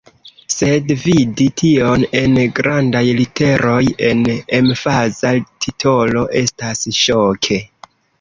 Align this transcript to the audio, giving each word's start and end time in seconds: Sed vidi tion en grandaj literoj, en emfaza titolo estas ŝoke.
Sed 0.51 0.87
vidi 1.01 1.45
tion 1.61 2.05
en 2.21 2.39
grandaj 2.59 3.03
literoj, 3.19 3.81
en 4.07 4.23
emfaza 4.61 5.35
titolo 5.67 6.25
estas 6.41 6.83
ŝoke. 7.01 7.61